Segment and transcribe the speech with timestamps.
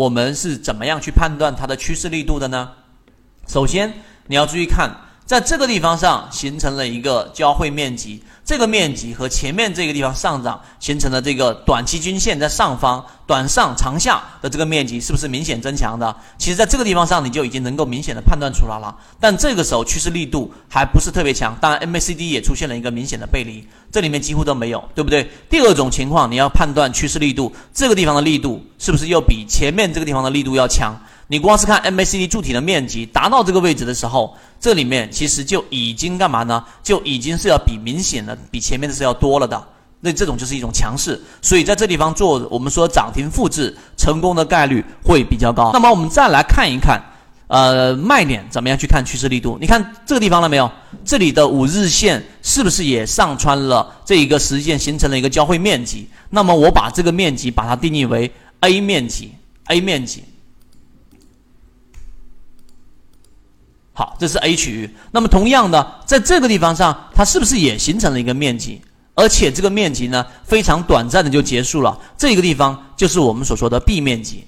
[0.00, 2.70] 我们是怎么样去判断它的趋势力度的呢？
[3.46, 3.92] 首先，
[4.28, 4.90] 你要注意看，
[5.30, 8.20] 在这个地方上形成了一个交汇面积。
[8.44, 16.16] 这个面积和前面这个地方上涨形成的这个短期均线在上方短上长下的这个面积是不是明显增强的？
[16.36, 18.92] 其实，在这个地方上你就已经能够明显的判断出来了。
[19.20, 25.30] 但这个时候趋势力度还不是特别强，当然 MACD 也出现了一个明显的背离，这里面几乎都没有，对不对？
[25.48, 31.00] 第二种情况，你要判断趋势力度，这个地方的力度是不是又比前面这个地方的力度要强？
[31.30, 36.64] 你光是看 MACD 柱体的面积达到这个位置的时候，这里面其实就已经干嘛呢？
[36.82, 39.64] 就已经是要比明显的比前面的是要多了的。
[40.00, 45.70] 那这种就是一种强势，所以在这地方做我们说涨停复制成功的概率会比较高。
[45.72, 47.00] 那么我们再来看一看，
[47.46, 49.56] 呃，卖点怎么样去看趋势力度？
[49.60, 50.68] 你看这个地方了没有？
[51.04, 56.08] 这里的五日线是不是也上穿了这一个实线，形成了一个交汇面积？
[56.28, 58.28] 那么我把这个面积把它定义为
[58.60, 59.30] A 面积
[59.66, 60.24] ，A 面积。
[64.00, 64.88] 好，这是 A 区域。
[65.10, 68.80] 那么同样的，在这个地方上，它是不是也形成了一个面积？
[69.14, 71.98] 而且这个面积呢，非常短暂的就结束了。
[72.16, 74.46] 这个地方就是我们所说的 B 面积，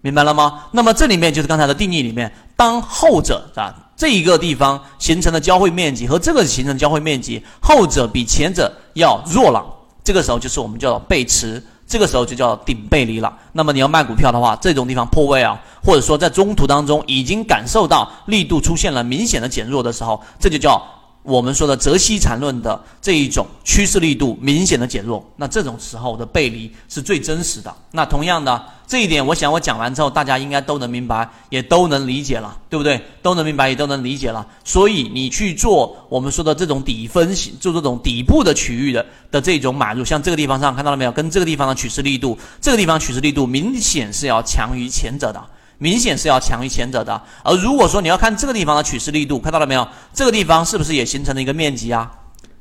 [0.00, 0.66] 明白了吗？
[0.70, 9.66] 那么这里面就是刚才的定义里面，当后者啊这一个地方形成的交汇面积和这个形成交汇面积，后者比前者要弱了，
[10.04, 11.60] 这个时候就是我们叫做背驰。
[11.86, 13.32] 这个时候就叫顶背离了。
[13.52, 20.82] 那么你要卖股票的话，这种地方破位啊，或者说在中途当中已经感受到力度出现了明显的减弱的时候，这就叫。
[21.24, 27.74] 我们说的泽西缠论的这一种趋势力度明显的减弱，那这种时候的背离是最真实的。
[27.90, 33.00] 那同样的这一点，我想我讲完之后，大家应该都能明白，也都能理解了，对不对？
[33.22, 34.46] 都能明白，也都能理解了。
[34.64, 41.12] 所以你去做我们说的这种底分析，做这种底部的区域的的这种买入，像这个地方上看到了没有？
[41.12, 45.42] 跟这个地方的趋势力度，这个地方趋势力度明显是要强于前者的。
[45.78, 49.86] 明显是要强于前者的，而如果说你要看这个地方的趋势力度，看到了没有？
[50.12, 52.10] 这个地方是不是也形成了一个面积啊？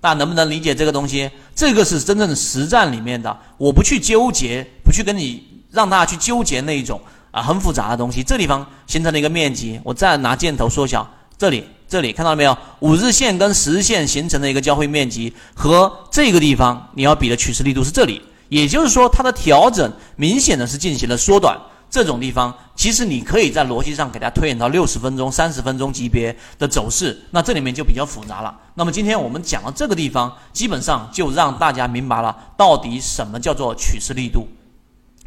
[0.02, 1.30] 大家能不能理解这个东西？
[1.55, 6.99] 这个是真正的实战里面的，我不去纠结，不去跟你让大家去纠结那一种
[7.32, 8.21] 啊很复杂的东西。
[8.21, 12.58] 这地方形成了一个面积，我再拿箭头缩小，这里这里看到了没有？
[12.80, 21.58] 五日线跟十日线形成的一个交汇面积和这个地方你要比的趋势力度是这里，也就是说它的调整明显的是进行了缩短。
[21.89, 28.60] 这种地方，其实你可以在逻辑上给它推演到六十分钟、三十分钟级别的走势，那这里面就比较复杂了。
[28.73, 34.48] 那么今天我们讲到这个地方，基本上就让大家明白了到底什么叫做趋势力度。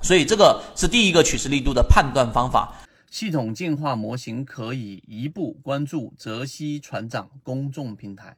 [0.03, 2.75] 所以这个是第一个趋势力度的判断方法。
[3.11, 8.37] 系统进化模型可以一步关注泽西船长公众平台。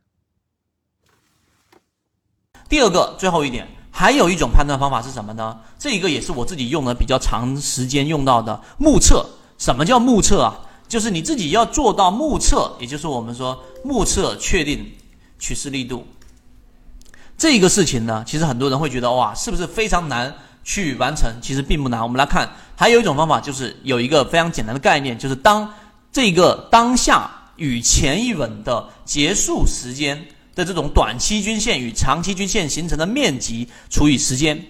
[2.68, 3.66] 第二个，最后一点。
[3.90, 5.58] 还有一种判断方法是什么呢？
[5.76, 9.26] 这一个也是我自己用的比较长时间用到的目测。
[9.58, 10.60] 什么叫目测啊？
[10.86, 14.86] 就是你自己要做到目测，也就是我们说目测确定
[15.40, 16.06] 趋势力度。
[17.36, 21.28] 这个事情呢，其实很多人会觉得哇，是不是非常难去完成？
[21.42, 22.00] 其实并不难。
[22.00, 25.68] 我们来看，还有一种方法，就是有一个非常简单的概念，就是当
[26.12, 30.24] 这个当下与前一轮的结束时间。
[30.58, 34.60] 的这种短期均线与长期均线形成的面积除以时间，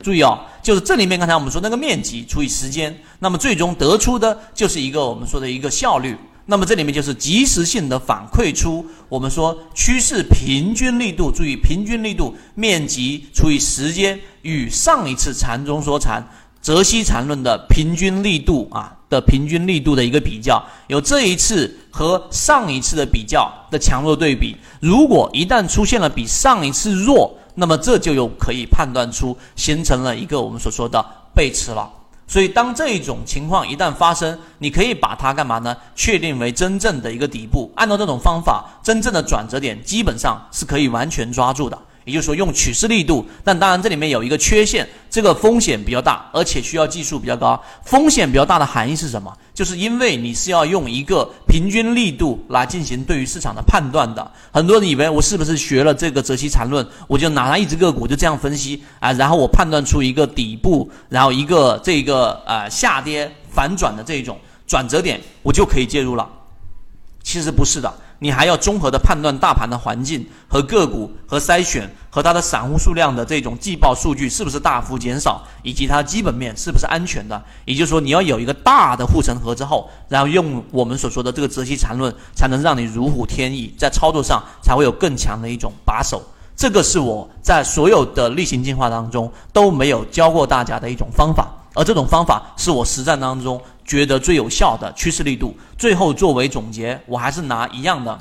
[0.00, 6.16] 注意哦，就是这里面刚才我们说那个面积除以时间，那么最终得出的就是一个我们说的一个效率。
[6.46, 16.24] 那么这里面就是及时性的反馈出我们说趋势平均力度，注意平均力度面积除以时间与上一次缠中说缠。
[16.60, 24.56] 泽西缠论的平均力度啊的平均力度的一个比较，有这一次和上一次的比较的强弱对比。
[24.80, 31.88] 如果一旦出现了比上一次弱，那么这就有可以判断出形成了一个我们所说的背驰了。
[32.26, 35.76] 所以当这一种情况一旦发生，你可以把它干嘛呢？
[35.94, 37.70] 确定为真正的一个底部。
[37.76, 41.78] 按照这种方法，真正的转折点基本上是可以完全抓住的。
[42.04, 47.62] 也就是说，用趋势力度，但当然这里面有一个缺陷，这个风险比较大，而且需要技术比较高。
[47.84, 49.32] 风险比较大的含义是什么？
[49.54, 54.30] 就是因为你是要用一个平均力度来进行对于市场的判断的。
[54.52, 66.28] 很多人以为我是不是学了这个泽西缠论，我就拿它一只个股就这样分析啊，然后我判断出一个底部，然后一个这个呃下跌反转的这种转折点，我就可以介入了。
[67.22, 67.90] 其实不是的。
[68.24, 77.44] 你还要综合的判断大盘的环境和个股和筛选和它的散户数量的这种季报数据是不是大幅减少，以及它基本面是不是安全的。
[77.66, 86.22] 也就是说，你要有一个大的护城河之后，然后用我们所说的这个泽西缠论，才能让你如虎添翼，在操作上才会有更强的一种把手。
[86.56, 91.46] 这个是我在所有的例行进化当中都没有教过大家的一种方法。
[91.74, 95.54] 而这种方法是我实战当中觉得最有效的趋势力度。
[95.76, 98.18] 最后作为总结，我还是拿一样的。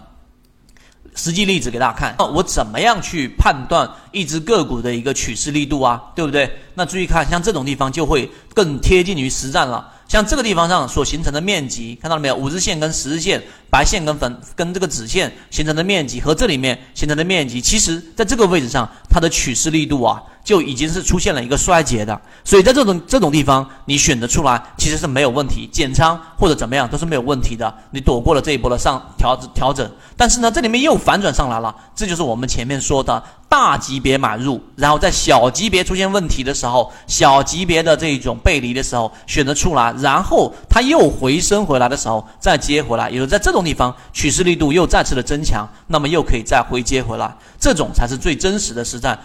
[1.16, 6.02] 实际例子给大家看，那我怎么样去判断一只个股的一个趋势力度啊？
[6.16, 6.52] 对不对？
[6.74, 9.92] 那注意看，像这种地方就会更贴近于实战了。
[10.08, 12.36] 像这个地方上所形成的面积，看到了没有？
[12.36, 13.40] 五日线跟十日线，
[13.70, 20.24] 白线跟粉跟这个紫线形成的面积和这里面形成的面积，其实在这个位置上，它的趋势力度啊。
[20.44, 29.90] 就已经是出现了一个衰竭的，所以在这种这种地方，你选择出来其实是没有问题，减仓或者怎么样都是没有问题的，你躲过了这一波的上调调整。
[30.16, 49.18] 但是呢，这里面又反转上来了，这就是我们前面说的大级别买入，然后在小级别出现问题的时候，小级别的这种背离的时候选择出来，然后它又回升回来的时候再接回来，也就是在这种地方趋势力度又再次的增强，那么又可以再回接回来，这种才是最真实的实战。